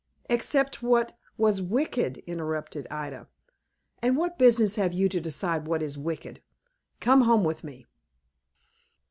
"Except 0.31 0.81
what 0.81 1.15
was 1.37 1.61
wicked," 1.61 2.23
interrupted 2.25 2.87
Ida. 2.89 3.27
"And 4.01 4.17
what 4.17 4.39
business 4.39 4.75
have 4.77 4.93
you 4.93 5.07
to 5.07 5.21
decide 5.21 5.67
what 5.67 5.83
is 5.83 5.95
wicked? 5.95 6.41
Come 6.99 7.21
home 7.21 7.43
with 7.43 7.63
me." 7.63 7.85